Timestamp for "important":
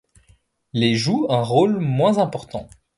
2.17-2.67